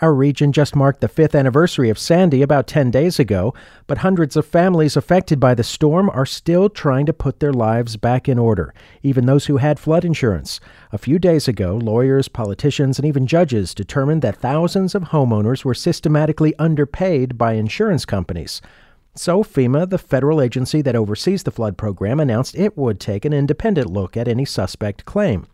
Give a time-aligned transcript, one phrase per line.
[0.00, 3.52] Our region just marked the fifth anniversary of Sandy about 10 days ago,
[3.88, 7.96] but hundreds of families affected by the storm are still trying to put their lives
[7.96, 8.72] back in order,
[9.02, 10.60] even those who had flood insurance.
[10.92, 15.74] A few days ago, lawyers, politicians, and even judges determined that thousands of homeowners were
[15.74, 18.62] systematically underpaid by insurance companies.
[19.16, 23.32] So, FEMA, the federal agency that oversees the flood program, announced it would take an
[23.32, 25.48] independent look at any suspect claim.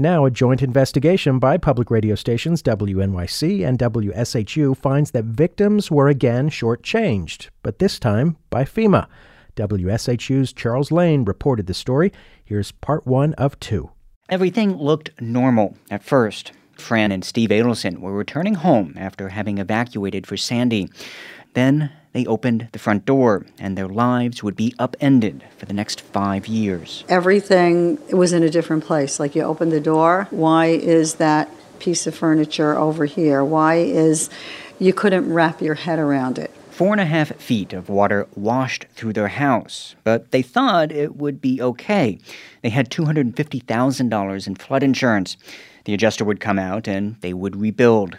[0.00, 6.06] Now, a joint investigation by public radio stations WNYC and WSHU finds that victims were
[6.06, 9.08] again shortchanged, but this time by FEMA.
[9.56, 12.12] WSHU's Charles Lane reported the story.
[12.44, 13.90] Here's part one of two.
[14.28, 16.52] Everything looked normal at first.
[16.76, 20.88] Fran and Steve Adelson were returning home after having evacuated for Sandy.
[21.54, 26.00] Then they opened the front door, and their lives would be upended for the next
[26.00, 27.04] five years.
[27.08, 29.20] Everything was in a different place.
[29.20, 33.44] Like you open the door, why is that piece of furniture over here?
[33.44, 34.30] Why is
[34.78, 36.50] you couldn't wrap your head around it?
[36.70, 41.16] Four and a half feet of water washed through their house, but they thought it
[41.16, 42.18] would be okay.
[42.62, 45.36] They had $250,000 in flood insurance.
[45.86, 48.18] The adjuster would come out and they would rebuild.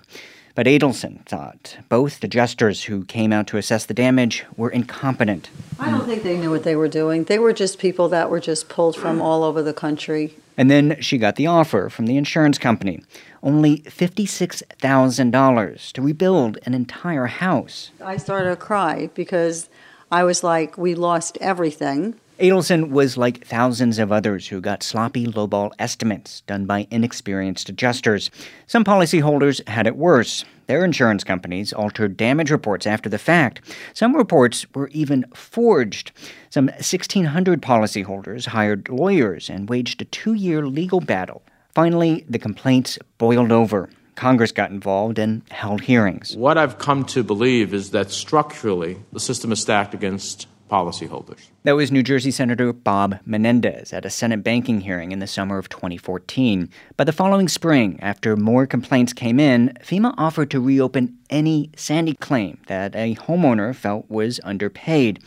[0.60, 5.50] But Adelson thought both the adjusters who came out to assess the damage were incompetent.
[5.80, 7.24] I don't think they knew what they were doing.
[7.24, 10.36] They were just people that were just pulled from all over the country.
[10.58, 13.02] And then she got the offer from the insurance company
[13.42, 17.92] only $56,000 to rebuild an entire house.
[18.04, 19.70] I started to cry because
[20.12, 22.16] I was like, we lost everything.
[22.40, 28.32] Adelson was like thousands of others who got sloppy lowball estimates done by inexperienced adjusters.
[28.66, 30.46] Some policyholders had it worse.
[30.68, 33.60] Their insurance companies altered damage reports after the fact.
[33.94, 36.14] Some reports were even forged.
[36.50, 41.42] Some 1,600 policyholders hired lawyers and waged a two year legal battle.
[41.76, 43.90] Finally, the complaints boiled over.
[44.16, 46.38] Congress got involved and held hearings.
[46.38, 51.50] What I've come to believe is that structurally, the system is stacked against policyholders.
[51.64, 55.58] That was New Jersey Senator Bob Menendez at a Senate banking hearing in the summer
[55.58, 56.70] of 2014.
[56.96, 62.14] By the following spring, after more complaints came in, FEMA offered to reopen any Sandy
[62.14, 65.20] claim that a homeowner felt was underpaid.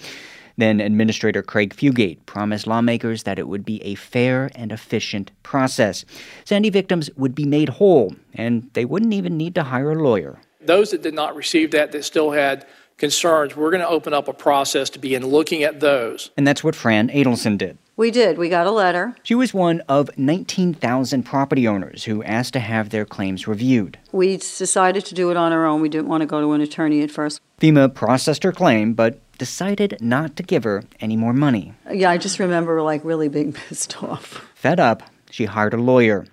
[0.57, 6.05] Then Administrator Craig Fugate promised lawmakers that it would be a fair and efficient process.
[6.45, 10.39] Sandy victims would be made whole, and they wouldn't even need to hire a lawyer.
[10.61, 12.67] Those that did not receive that, that still had
[13.03, 16.31] concerns, we're going to open up a process to begin looking at those.
[16.37, 17.77] And that's what Fran Adelson did.
[17.97, 18.39] We did.
[18.39, 19.17] We got a letter.
[19.25, 23.99] She was one of 19,000 property owners who asked to have their claims reviewed.
[24.13, 25.81] We decided to do it on our own.
[25.81, 27.41] We didn't want to go to an attorney at first.
[27.61, 31.75] FEMA processed her claim, but decided not to give her any more money.
[31.93, 34.49] Yeah, I just remember like really being pissed off.
[34.55, 36.25] Fed up, she hired a lawyer.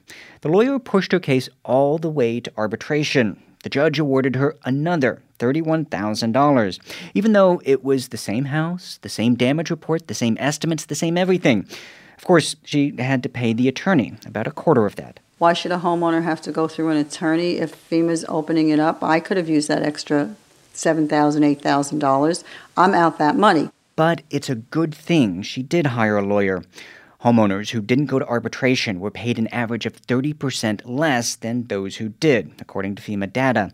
[0.41, 3.41] The lawyer pushed her case all the way to arbitration.
[3.63, 6.79] The judge awarded her another $31,000,
[7.13, 10.95] even though it was the same house, the same damage report, the same estimates, the
[10.95, 11.65] same everything.
[12.17, 15.19] Of course, she had to pay the attorney about a quarter of that.
[15.37, 19.01] Why should a homeowner have to go through an attorney if FEMA's opening it up?
[19.01, 20.35] I could have used that extra
[20.75, 22.43] $7,000, $8,000.
[22.75, 23.69] I'm out that money.
[23.95, 26.63] But it's a good thing she did hire a lawyer.
[27.23, 31.97] Homeowners who didn't go to arbitration were paid an average of 30% less than those
[31.97, 33.73] who did, according to FEMA data.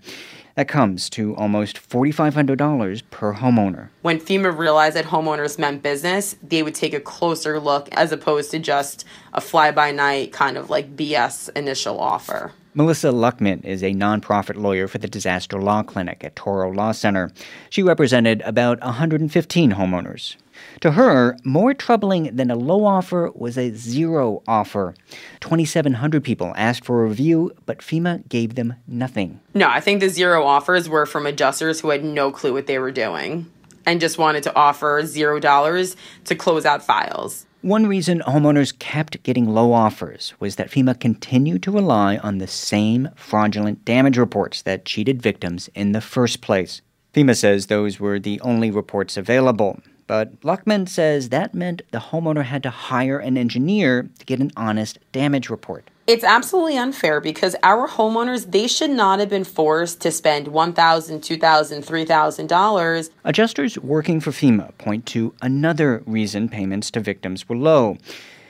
[0.56, 3.89] That comes to almost $4,500 per homeowner.
[4.01, 8.50] When FEMA realized that homeowners meant business, they would take a closer look as opposed
[8.51, 12.51] to just a fly by night kind of like BS initial offer.
[12.78, 17.31] Melissa Luckman is a nonprofit lawyer for the Disaster Law Clinic at Touro Law Center.
[17.69, 20.36] She represented about 115 homeowners.
[20.81, 24.94] To her, more troubling than a low offer was a zero offer.
[25.40, 29.40] 2,700 people asked for a review, but FEMA gave them nothing.
[29.53, 32.78] No, I think the zero offers were from adjusters who had no clue what they
[32.78, 33.50] were doing
[33.86, 37.46] and just wanted to offer zero dollars to close out files.
[37.65, 42.45] One reason homeowners kept getting low offers was that FEMA continued to rely on the
[42.45, 46.83] same fraudulent damage reports that cheated victims in the first place.
[47.15, 49.79] FEMA says those were the only reports available.
[50.06, 54.51] But Luckman says that meant the homeowner had to hire an engineer to get an
[54.56, 55.89] honest damage report.
[56.07, 60.75] It's absolutely unfair because our homeowners, they should not have been forced to spend $1,000,
[60.75, 63.10] $2,000, $3,000.
[63.24, 67.98] Adjusters working for FEMA point to another reason payments to victims were low.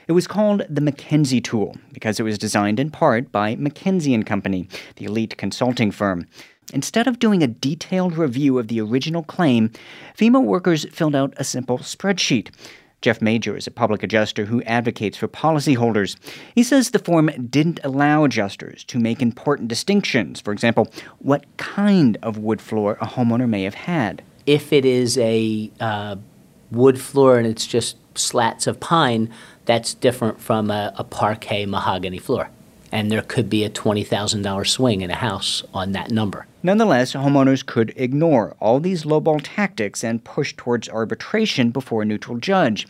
[0.09, 4.25] It was called the McKinsey tool because it was designed in part by McKinsey and
[4.25, 4.67] Company,
[4.97, 6.27] the elite consulting firm.
[6.73, 9.71] Instead of doing a detailed review of the original claim,
[10.17, 12.49] FEMA workers filled out a simple spreadsheet.
[13.05, 16.15] Jeff Major is a public adjuster who advocates for policyholders.
[16.55, 20.41] He says the form didn't allow adjusters to make important distinctions.
[20.41, 24.23] For example, what kind of wood floor a homeowner may have had.
[24.47, 26.15] If it is a uh,
[26.71, 29.31] wood floor and it's just slats of pine,
[29.65, 32.49] that's different from a, a parquet mahogany floor.
[32.91, 36.47] And there could be a $20,000 swing in a house on that number.
[36.65, 42.39] Nonetheless, homeowners could ignore all these lowball tactics and push towards arbitration before a neutral
[42.39, 42.87] judge.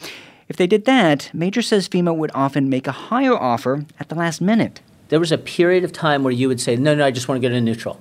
[0.48, 4.16] If they did that, Major says FEMA would often make a higher offer at the
[4.16, 4.80] last minute.
[5.10, 7.42] There was a period of time where you would say, no, no, I just want
[7.42, 8.00] to go to neutral.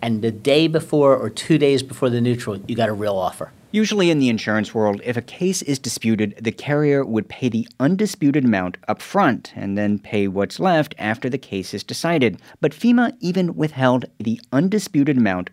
[0.00, 3.50] And the day before or two days before the neutral, you got a real offer.
[3.72, 7.66] Usually in the insurance world, if a case is disputed, the carrier would pay the
[7.80, 12.38] undisputed amount up front and then pay what's left after the case is decided.
[12.60, 15.48] But FEMA even withheld the undisputed amount.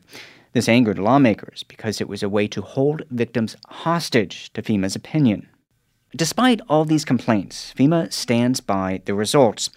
[0.51, 5.48] This angered lawmakers because it was a way to hold victims hostage to FEMA's opinion.
[6.13, 9.69] Despite all these complaints, FEMA stands by the results.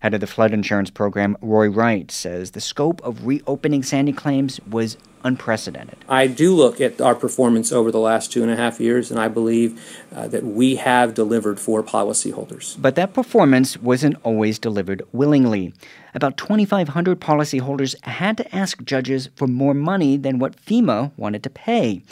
[0.00, 4.60] Head of the flood insurance program, Roy Wright, says the scope of reopening Sandy claims
[4.60, 5.98] was unprecedented.
[6.08, 9.18] I do look at our performance over the last two and a half years, and
[9.18, 9.80] I believe
[10.14, 12.80] uh, that we have delivered for policyholders.
[12.80, 15.74] But that performance wasn't always delivered willingly.
[16.14, 21.50] About 2,500 policyholders had to ask judges for more money than what FEMA wanted to
[21.50, 22.02] pay.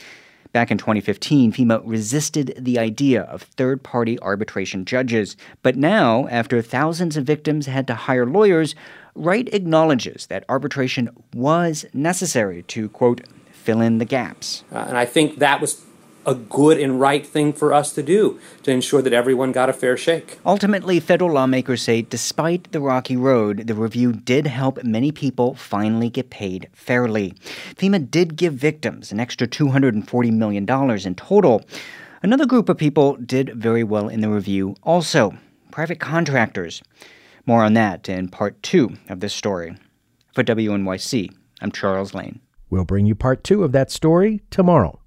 [0.56, 5.36] Back in 2015, FEMA resisted the idea of third party arbitration judges.
[5.60, 8.74] But now, after thousands of victims had to hire lawyers,
[9.14, 13.20] Wright acknowledges that arbitration was necessary to, quote,
[13.52, 14.64] fill in the gaps.
[14.72, 15.74] Uh, and I think that was
[16.26, 19.72] a good and right thing for us to do to ensure that everyone got a
[19.72, 20.38] fair shake.
[20.44, 26.10] Ultimately, federal lawmakers say despite the rocky road, the review did help many people finally
[26.10, 27.32] get paid fairly.
[27.76, 30.68] FEMA did give victims an extra $240 million
[31.06, 31.64] in total.
[32.22, 35.32] Another group of people did very well in the review also
[35.70, 36.82] private contractors.
[37.46, 39.76] More on that in part two of this story.
[40.34, 42.40] For WNYC, I'm Charles Lane.
[42.68, 44.98] We'll bring you part two of that story tomorrow.